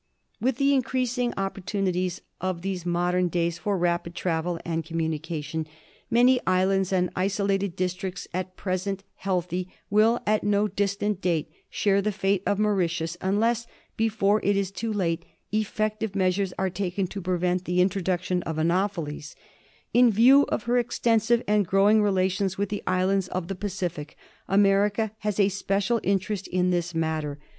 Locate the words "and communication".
4.65-5.67